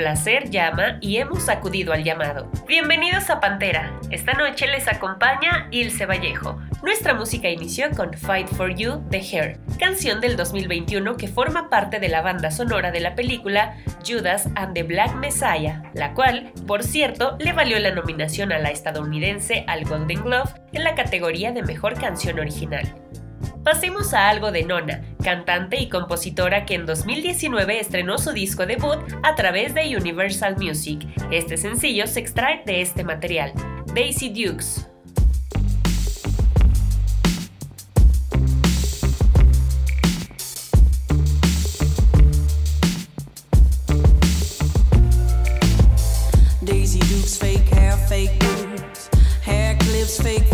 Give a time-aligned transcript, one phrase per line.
[0.00, 2.50] Placer llama y hemos acudido al llamado.
[2.66, 3.92] Bienvenidos a Pantera.
[4.10, 6.58] Esta noche les acompaña Ilse Vallejo.
[6.82, 12.00] Nuestra música inició con Fight for You de Hair, canción del 2021 que forma parte
[12.00, 16.82] de la banda sonora de la película Judas and the Black Messiah, la cual, por
[16.82, 21.62] cierto, le valió la nominación a la estadounidense al Golden Glove en la categoría de
[21.62, 22.90] Mejor Canción Original.
[23.62, 28.98] Pasemos a algo de Nona, cantante y compositora que en 2019 estrenó su disco debut
[29.22, 31.06] a través de Universal Music.
[31.30, 33.52] Este sencillo se extrae de este material,
[33.94, 34.86] Daisy Dukes.
[46.62, 49.10] Daisy Dukes, fake hair, fake boobs,
[49.46, 50.49] hair clips, fake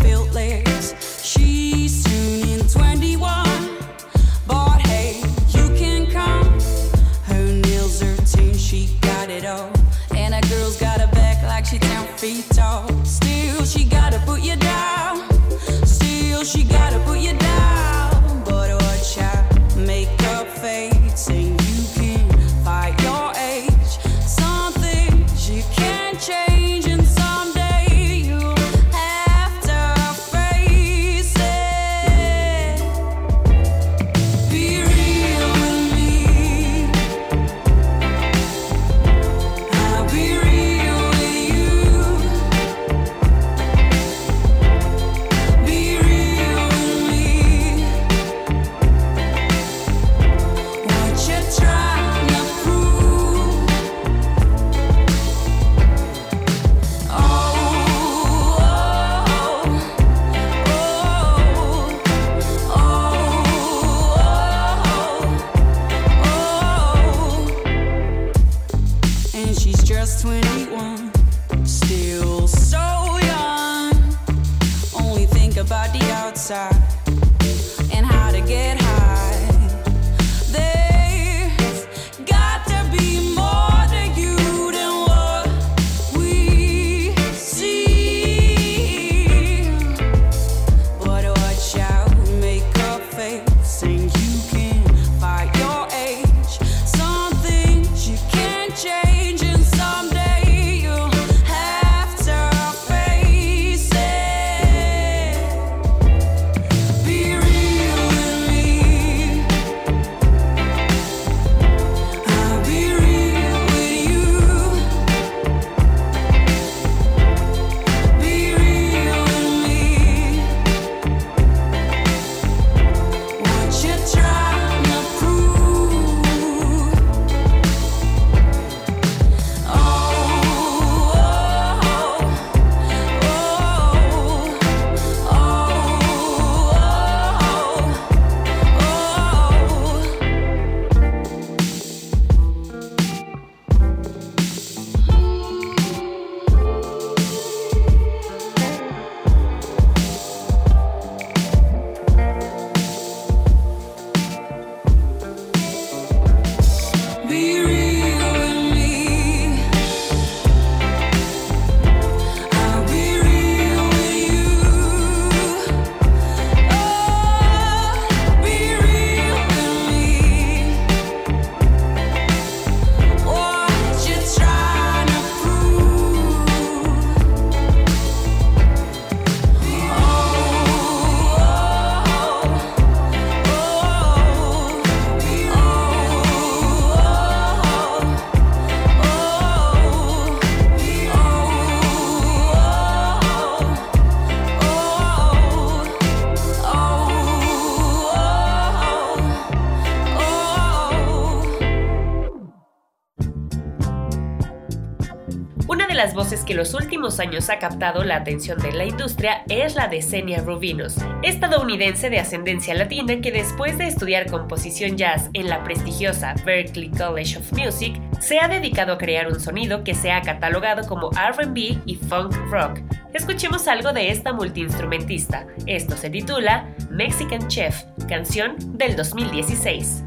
[206.46, 210.40] que los últimos años ha captado la atención de la industria es la de Senia
[210.40, 216.90] Rubinos, estadounidense de ascendencia latina que después de estudiar composición jazz en la prestigiosa Berklee
[216.90, 221.10] College of Music, se ha dedicado a crear un sonido que se ha catalogado como
[221.10, 222.80] RB y funk rock.
[223.12, 225.46] Escuchemos algo de esta multiinstrumentista.
[225.66, 230.04] Esto se titula Mexican Chef, canción del 2016.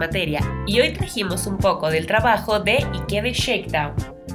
[0.00, 3.94] materia y hoy trajimos un poco del trabajo de Ikebe Shakedown,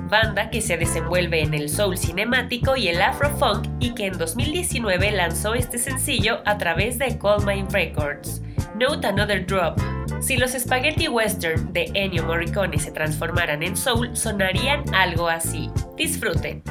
[0.10, 5.12] banda que se desenvuelve en el soul cinemático y el afrofunk y que en 2019
[5.12, 8.41] lanzó este sencillo a través de Cold Mine Records.
[8.75, 9.79] Note Another Drop.
[10.22, 15.72] Si los spaghetti western de Ennio Morricone se transformaran en soul, sonarían algo así.
[15.98, 16.62] Disfruten.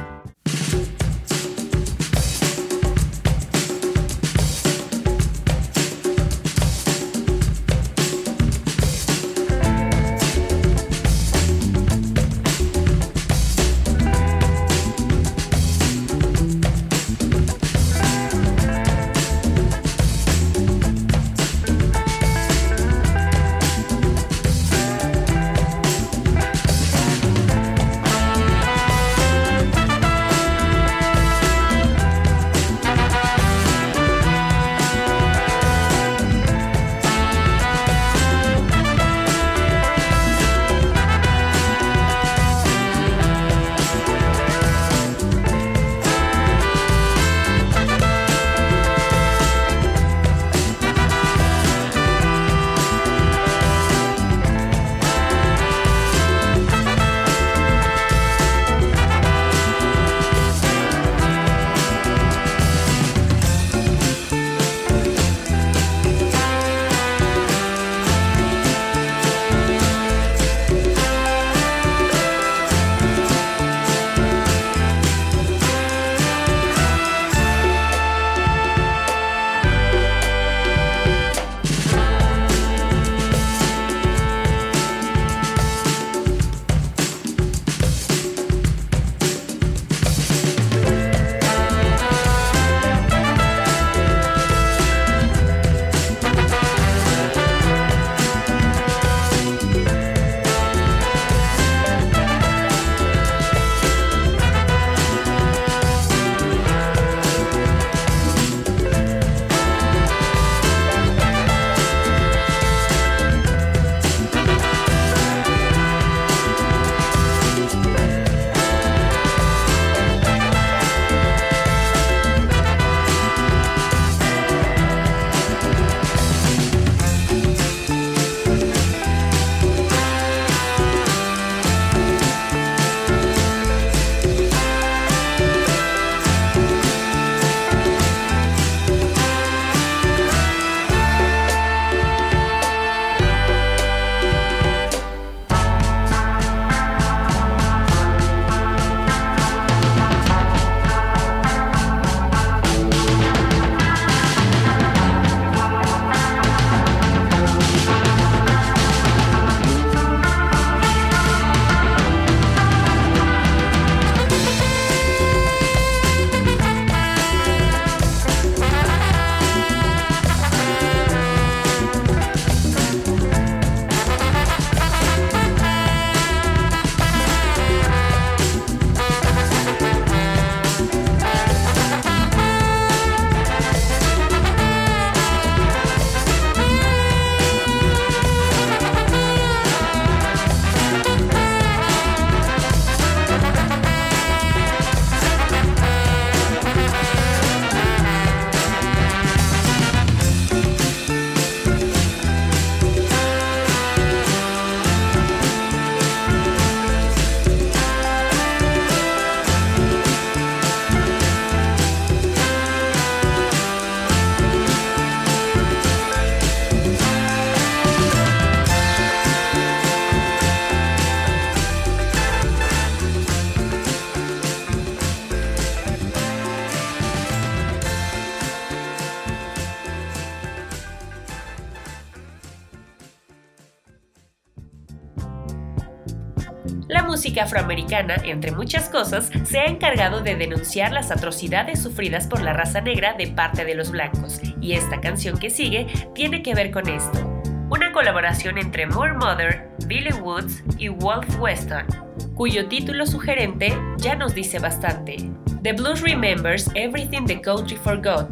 [236.87, 242.43] La música afroamericana, entre muchas cosas, se ha encargado de denunciar las atrocidades sufridas por
[242.43, 246.53] la raza negra de parte de los blancos, y esta canción que sigue tiene que
[246.53, 247.41] ver con esto.
[247.71, 251.87] Una colaboración entre Moore Mother, Billy Woods y Wolf Weston,
[252.35, 255.17] cuyo título sugerente ya nos dice bastante.
[255.63, 258.29] The Blues Remembers Everything the Country Forgot,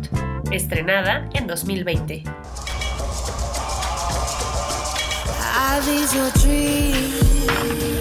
[0.52, 2.24] estrenada en 2020.
[5.56, 7.92] Are these your dreams?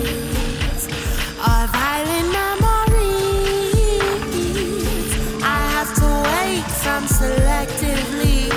[7.06, 8.48] Selectively,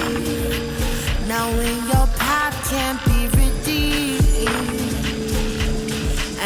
[1.27, 4.21] knowing your path can't be redeemed.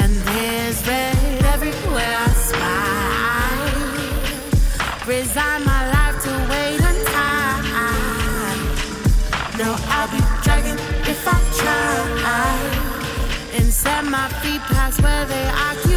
[0.01, 3.59] And there's red everywhere I spy.
[5.07, 8.59] Resign my life to wait on time.
[9.57, 11.99] No, I'll be dragging if I try
[13.57, 15.88] and set my feet past where they occupy.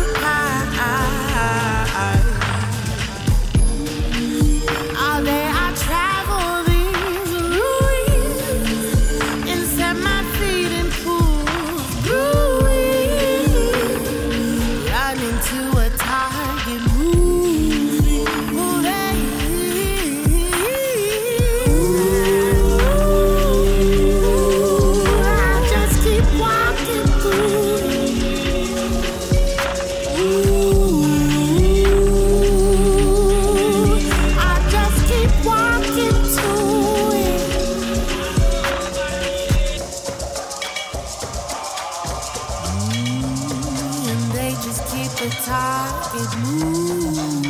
[44.61, 47.43] Just keep the target moving.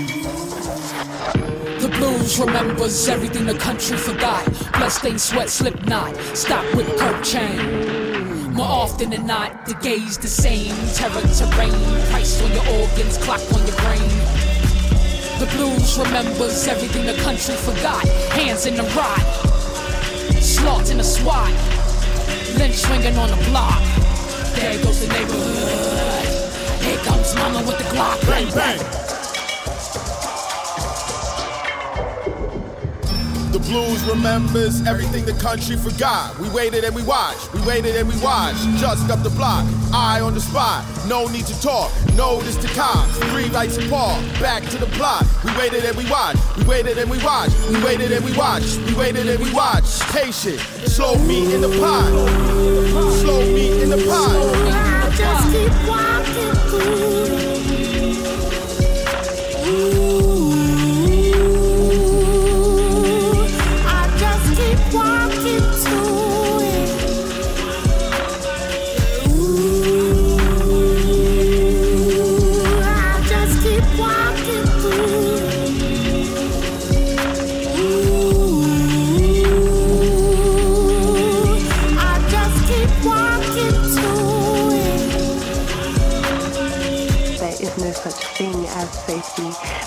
[1.81, 4.45] The blues remembers everything the country forgot.
[4.73, 8.53] Bloodstained sweat, slip knot, stop with curb chain.
[8.53, 10.75] More often than not, the gaze the same.
[10.95, 11.73] Terror terrain,
[12.11, 14.11] price on your organs, clock on your brain.
[15.41, 18.07] The blues remembers everything the country forgot.
[18.37, 19.21] Hands in the rot,
[20.41, 21.51] slaughter in the SWAT,
[22.59, 23.83] lynch swinging on the block.
[24.55, 26.12] There goes the neighborhood.
[26.83, 28.21] Here comes mama with the Glock.
[28.27, 28.79] Bang, bang.
[33.53, 36.39] The blues remembers everything the country forgot.
[36.39, 37.53] We waited and we watched.
[37.53, 38.63] We waited and we watched.
[38.79, 40.85] Just up the block, eye on the spot.
[41.07, 41.93] No need to talk.
[42.17, 43.19] Notice the cops.
[43.31, 44.23] Three rights apart.
[44.41, 45.27] Back to the plot.
[45.45, 46.41] We waited and we watched.
[46.57, 47.55] We waited and we watched.
[47.69, 48.79] We waited and we watched.
[48.87, 50.01] We waited and we watched.
[50.09, 50.59] Patient.
[50.89, 52.09] Slow meat in the pot.
[53.21, 54.92] Slow meat in the pot.
[55.17, 57.52] Just keep walking through.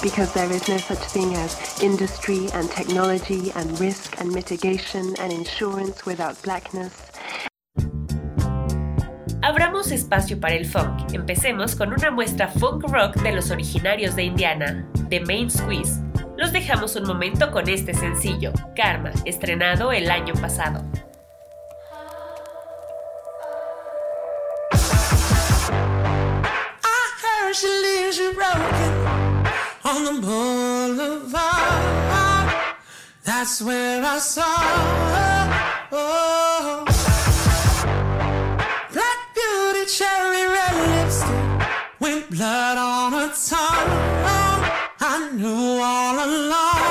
[0.05, 5.33] Because there is no such thing as industry and technology and risk and mitigation and
[5.33, 6.93] insurance without blackness.
[9.41, 11.11] Abramos espacio para el funk.
[11.13, 15.99] Empecemos con una muestra funk rock de los originarios de Indiana, The Main Squeeze.
[16.37, 20.85] Los dejamos un momento con este sencillo, Karma, estrenado el año pasado.
[29.85, 31.35] On the boulevard.
[33.23, 34.57] That's where I saw
[35.15, 35.87] her.
[35.91, 36.85] Oh.
[38.93, 41.69] Black beauty, cherry red lipstick
[41.99, 44.15] with blood on her tongue.
[44.99, 46.84] I knew all along.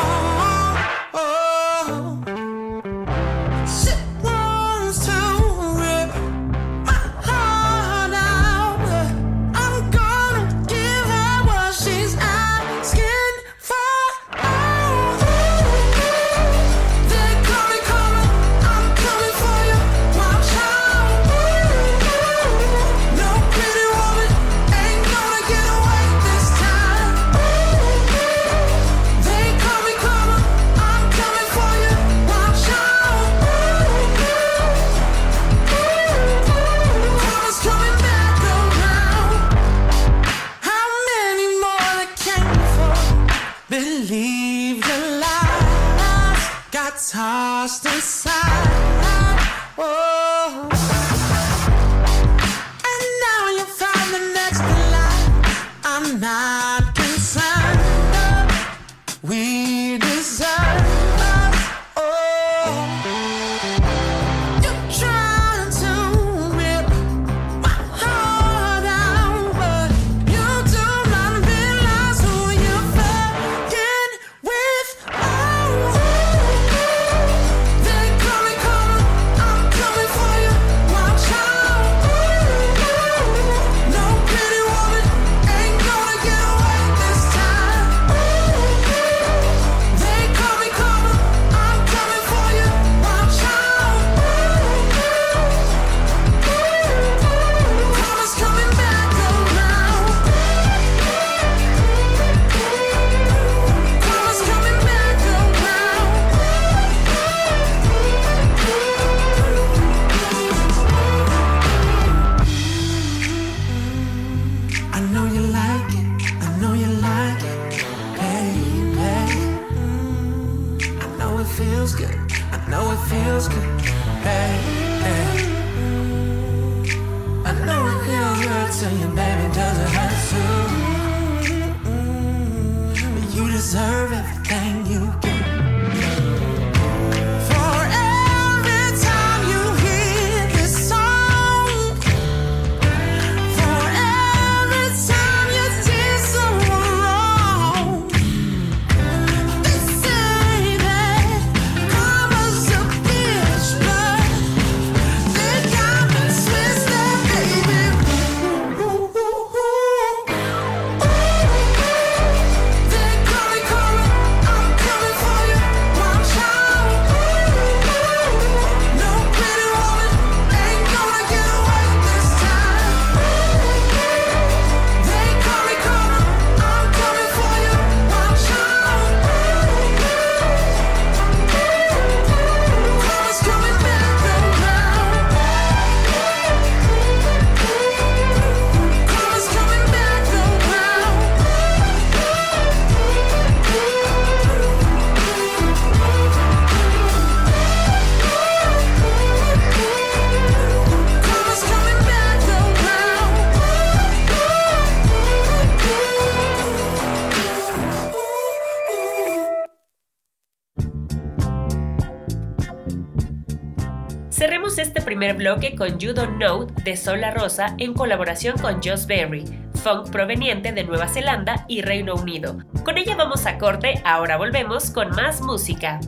[215.33, 219.45] bloque con You Don't Know de Sol La Rosa en colaboración con Joss Berry,
[219.83, 222.59] funk proveniente de Nueva Zelanda y Reino Unido.
[222.85, 226.01] Con ella vamos a corte, ahora volvemos con más música.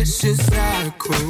[0.00, 1.29] vicious cycle.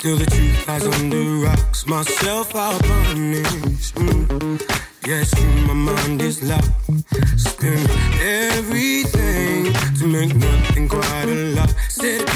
[0.00, 1.86] Still the truth lies under rocks.
[1.86, 3.92] Myself, I'll punish.
[4.00, 4.58] Mm.
[5.06, 6.70] Yes, yeah, my mind is locked.
[7.36, 7.90] Spend
[8.22, 11.74] everything to make nothing quite a lot.
[11.90, 12.29] Said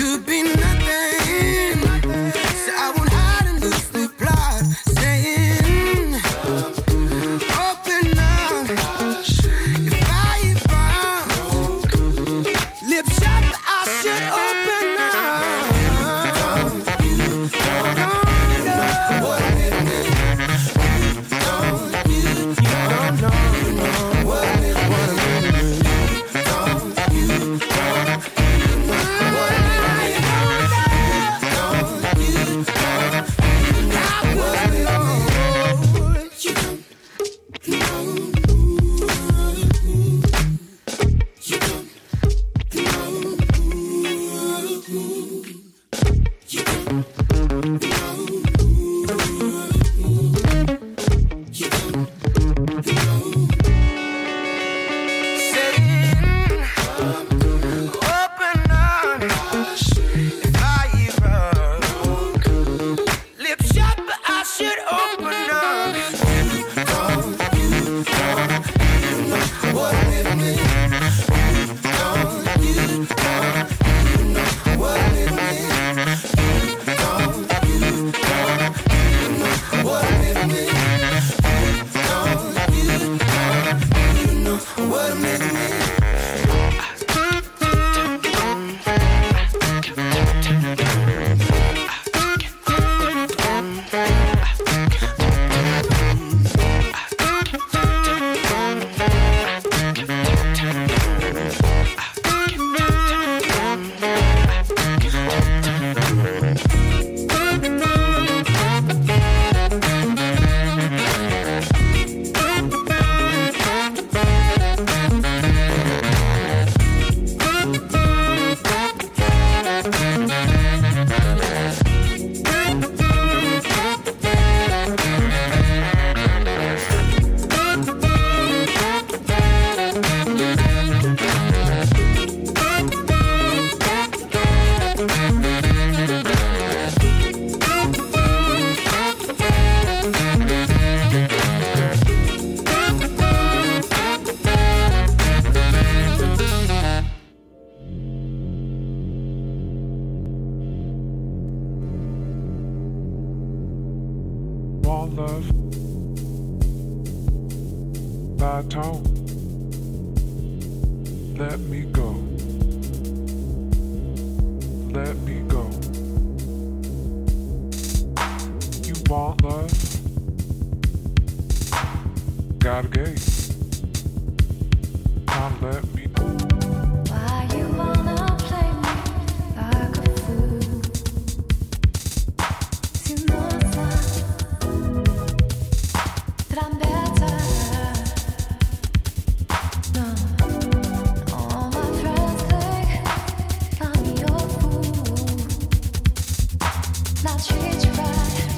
[197.75, 198.54] Now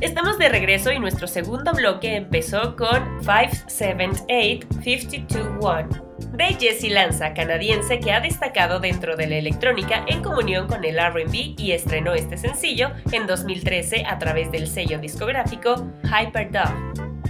[0.00, 8.10] Estamos de regreso y nuestro segundo bloque empezó con 578-521 de Jessie Lanza, canadiense que
[8.10, 12.92] ha destacado dentro de la electrónica en comunión con el RB y estrenó este sencillo
[13.12, 16.72] en 2013 a través del sello discográfico Hyperdub.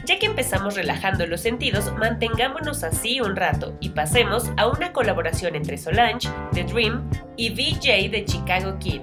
[0.04, 5.56] Ya que empezamos relajando los sentidos, mantengámonos así un rato y pasemos a una colaboración
[5.56, 9.02] entre Solange, The Dream y VJ de Chicago Kid.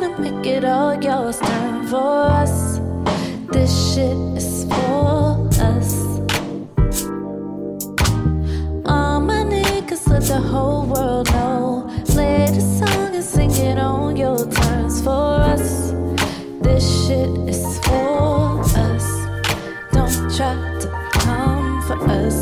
[0.21, 1.39] make it all yours.
[1.39, 2.79] Time for us.
[3.51, 5.89] This shit is for us.
[8.85, 11.89] All my niggas let the whole world know.
[12.05, 15.91] Play the song and sing it on your terms for us.
[16.61, 19.07] This shit is for us.
[19.91, 22.39] Don't try to come for us.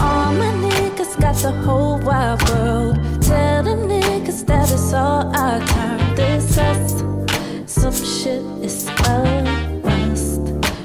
[0.00, 2.96] All my niggas got the whole wide world.
[3.22, 3.88] Tell them
[4.30, 6.98] Cause that is all I can resist.
[7.66, 10.40] Some shit is a must.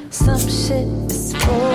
[0.10, 1.74] Some shit is for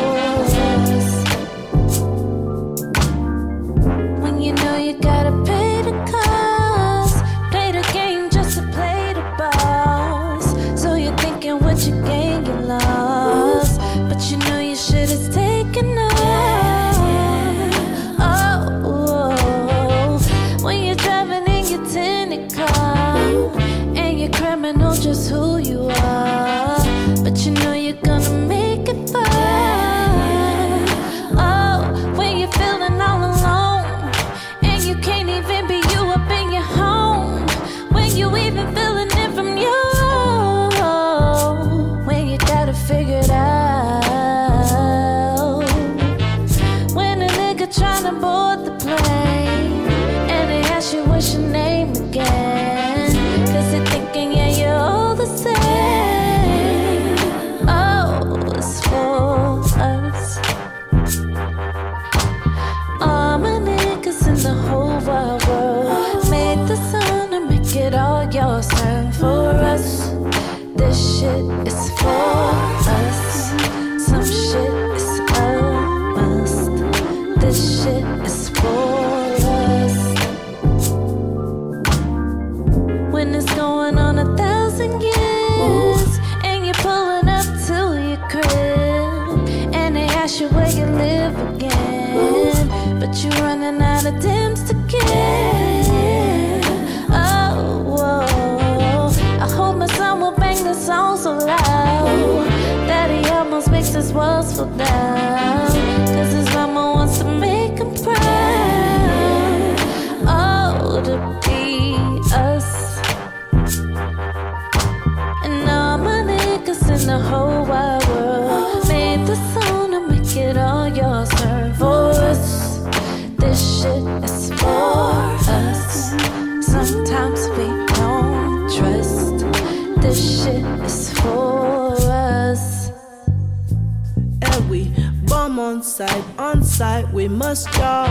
[136.81, 138.07] sight, we must draw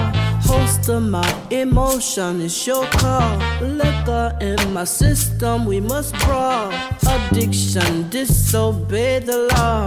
[0.52, 3.38] Host of my emotion is your call.
[3.62, 6.72] Liquor in my system, we must brawl.
[7.16, 9.86] Addiction, disobey the law.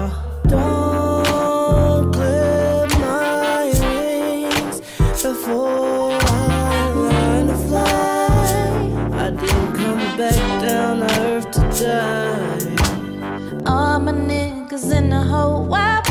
[0.49, 4.80] Don't clip my wings
[5.22, 9.26] before I learn to fly.
[9.26, 13.62] I didn't come back down to earth to die.
[13.64, 16.01] All my niggas in the whole wide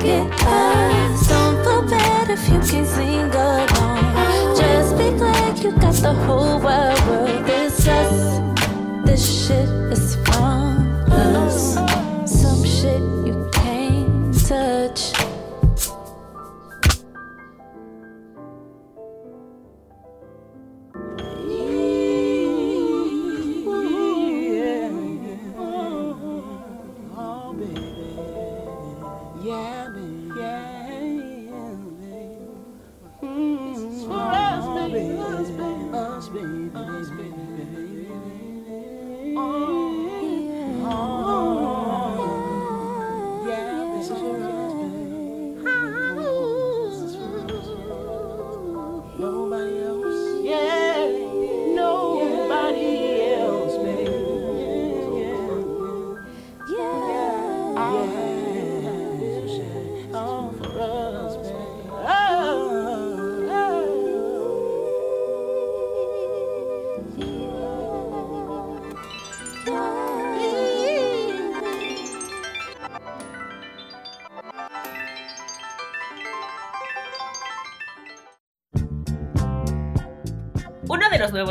[0.00, 1.28] pocket.
[1.28, 4.56] Don't feel bad if you can't sing along.
[4.56, 7.44] Just be glad you got the whole wide world.
[7.46, 8.40] It's us.
[9.04, 11.74] This shit is from us.
[12.26, 13.19] Some shit.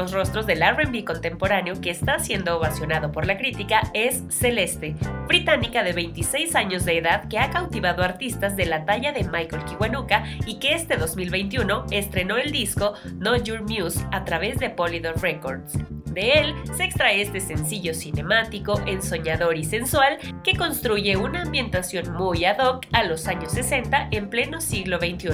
[0.09, 4.95] Los rostros del RB contemporáneo que está siendo ovacionado por la crítica es Celeste,
[5.27, 9.65] británica de 26 años de edad que ha cautivado artistas de la talla de Michael
[9.65, 15.21] Kiwanuka y que este 2021 estrenó el disco Know Your Muse a través de Polydor
[15.21, 15.77] Records.
[16.05, 22.45] De él se extrae este sencillo cinemático, ensoñador y sensual que construye una ambientación muy
[22.45, 25.29] ad hoc a los años 60 en pleno siglo XXI.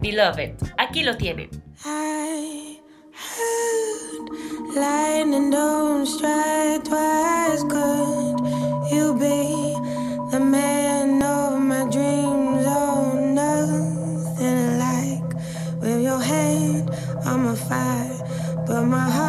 [0.00, 1.61] Beloved, aquí lo tienen.
[4.82, 7.62] Lightning don't strike twice.
[7.72, 8.34] Could
[8.94, 9.40] you be
[10.32, 12.64] the man of my dreams?
[12.66, 15.28] Oh, nothing like
[15.80, 16.90] with your hand
[17.26, 18.18] on my fire,
[18.66, 19.21] but my heart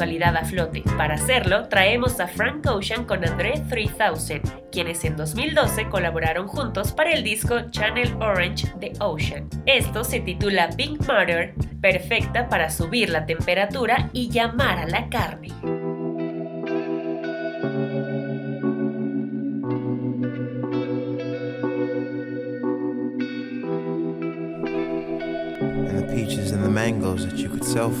[0.00, 0.82] a flote.
[0.96, 7.12] Para hacerlo, traemos a Frank Ocean con André 3000, quienes en 2012 colaboraron juntos para
[7.12, 9.48] el disco Channel Orange de Ocean.
[9.64, 15.52] Esto se titula Pink Matter, perfecta para subir la temperatura y llamar a la carne.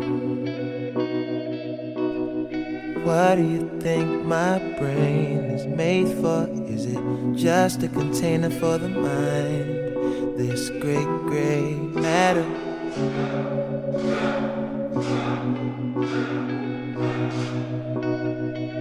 [3.12, 6.48] What do you think my brain is made for?
[6.68, 7.04] Is it
[7.36, 10.40] just a container for the mind?
[10.40, 11.74] This great gray
[12.06, 12.48] matter.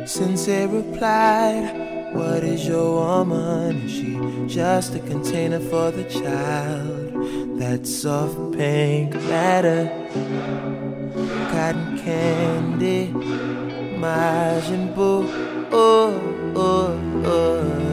[0.07, 3.83] Sensei replied, What is your woman?
[3.83, 4.13] Is she
[4.47, 7.59] just a container for the child?
[7.59, 9.91] That soft pink matter,
[11.51, 13.13] cotton candy,
[14.01, 15.29] Majin Buu.
[15.71, 16.17] Oh,
[16.57, 16.97] oh,
[17.27, 17.90] oh.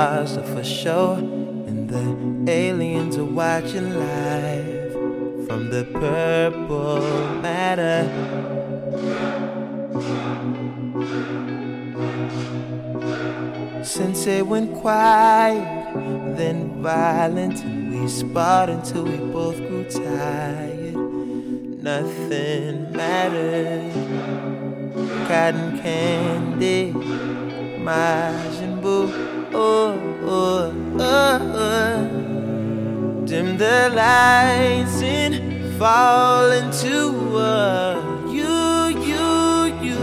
[0.00, 1.12] Stars are for show
[1.68, 4.92] and the aliens are watching live
[5.46, 7.02] from the purple
[7.42, 8.00] matter?
[13.84, 15.66] Sensei went quiet,
[16.38, 20.96] then violent, and we sparred until we both grew tired.
[21.82, 23.92] Nothing mattered.
[25.28, 26.94] Cotton candy,
[27.86, 28.59] Majin
[33.60, 35.34] the lights and
[35.78, 37.12] fall into
[38.32, 39.28] you, you,
[39.84, 40.00] you.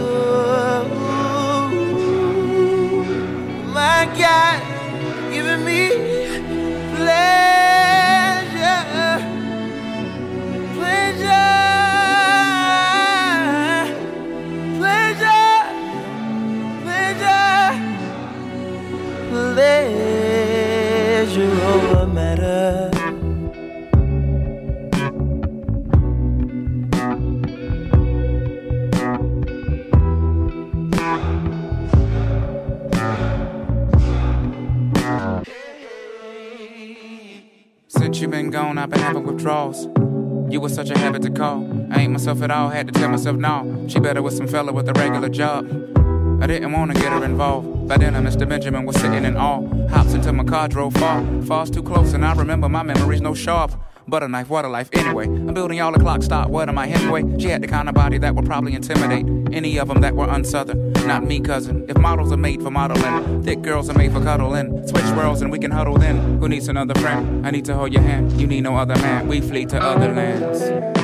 [3.74, 4.67] My God,
[38.88, 39.84] I've been having withdrawals.
[40.50, 41.62] You was such a habit to call.
[41.92, 43.84] I ain't myself at all, had to tell myself no.
[43.86, 45.66] She better with some fella with a regular job.
[46.42, 47.86] I didn't wanna get her involved.
[47.86, 48.48] By then, I Mr.
[48.48, 49.60] Benjamin was sitting in awe.
[49.88, 51.22] Hops into my car, drove far.
[51.42, 53.72] Falls too close, and I remember my memories no sharp.
[54.08, 55.26] Butter knife, what a life, anyway.
[55.26, 56.48] I'm building y'all a clock stop.
[56.48, 57.38] What am I, Hemingway?
[57.38, 60.26] She had the kind of body that would probably intimidate any of them that were
[60.26, 61.06] unsouthern.
[61.06, 61.84] Not me, cousin.
[61.90, 64.86] If models are made for modeling, thick girls are made for cuddling.
[64.88, 66.38] Switch worlds and we can huddle then.
[66.38, 67.46] Who needs another friend?
[67.46, 68.40] I need to hold your hand.
[68.40, 69.28] You need no other man.
[69.28, 70.97] We flee to other lands.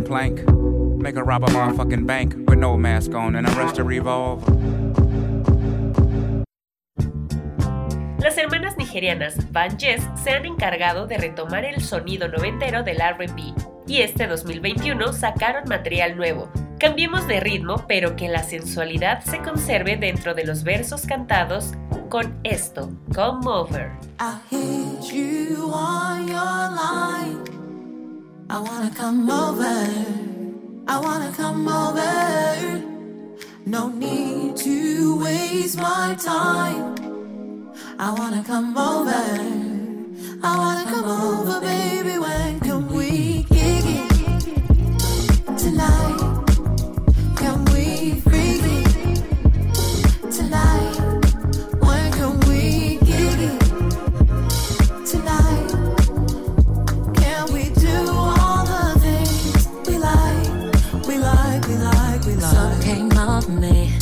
[0.00, 3.84] Motherfucking plank, make her rob a motherfucking bank with no mask on and arrest a
[3.84, 4.52] revolver.
[8.18, 13.54] Las hermanas nigerianas Van Jess se han encargado de retomar el sonido noventero del RB
[13.86, 16.50] y este 2021 sacaron material nuevo.
[16.78, 21.72] Cambiemos de ritmo, pero que la sensualidad se conserve dentro de los versos cantados
[22.08, 23.90] con esto, Come Over.
[24.18, 27.39] I hit you on your line.
[28.52, 29.78] I wanna come over.
[30.88, 32.82] I wanna come over.
[33.64, 36.96] No need to waste my time.
[37.96, 39.24] I wanna come over.
[40.42, 42.18] I wanna come over, baby.
[42.18, 43.79] When can we kick
[63.40, 63.92] want me.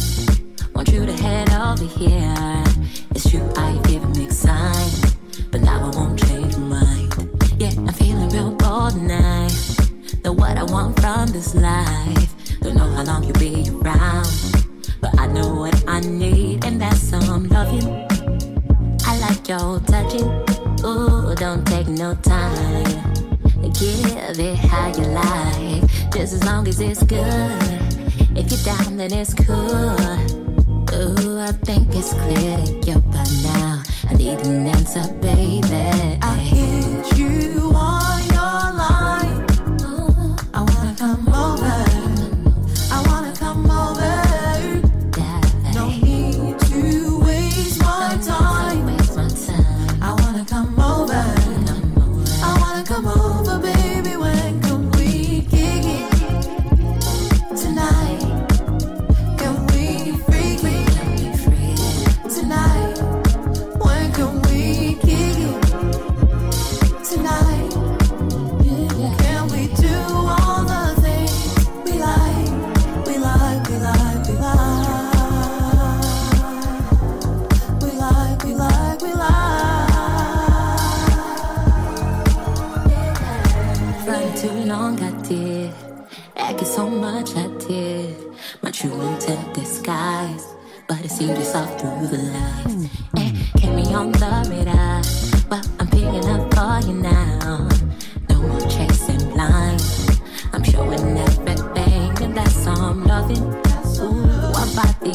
[0.75, 2.65] Want you to head over here.
[3.11, 4.91] It's true, I give a mixed sign.
[5.51, 7.15] But now I won't change my mind.
[7.59, 9.53] Yeah, I'm feeling real bold tonight.
[10.25, 12.61] Know what I want from this life.
[12.61, 14.29] Don't know how long you'll be around.
[15.01, 18.07] But I know what I need, and that's some loving.
[19.07, 20.29] I like your touching.
[20.85, 23.15] Ooh, don't take no time.
[23.79, 27.98] Give it how you like, just as long as it's good.
[28.41, 29.57] If you're down, then it's cool.
[30.95, 33.83] Ooh, I think it's clear that you're by now.
[34.09, 36.19] I need an answer, baby.
[36.23, 38.08] I hit you on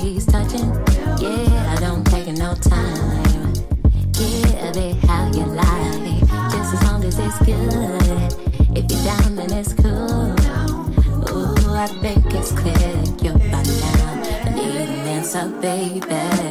[0.03, 0.69] bodies touching.
[1.19, 3.53] Yeah, I don't take no time.
[4.11, 6.19] Give it how you like,
[6.51, 8.33] just as long as it's good.
[8.77, 10.35] If you're down, then it's cool.
[11.31, 12.75] Ooh, I think it's clear
[13.21, 14.23] you're by now.
[14.45, 16.42] I need an answer, baby.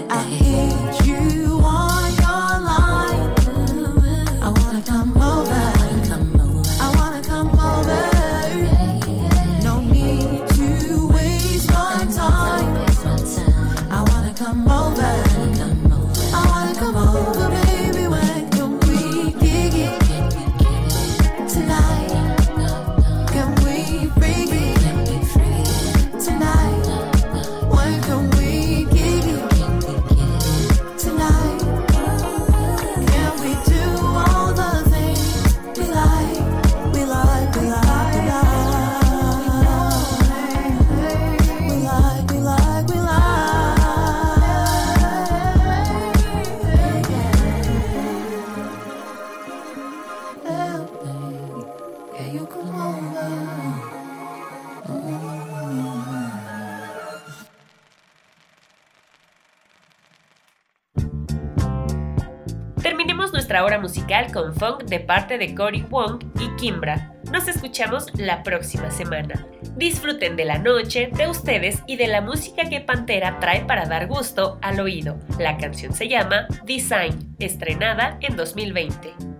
[64.32, 67.14] Con funk de parte de Cory Wong y Kimbra.
[67.30, 69.46] Nos escuchamos la próxima semana.
[69.76, 74.06] Disfruten de la noche, de ustedes y de la música que Pantera trae para dar
[74.06, 75.18] gusto al oído.
[75.38, 79.31] La canción se llama Design, estrenada en 2020.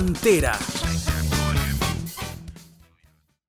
[0.00, 0.56] Pantera,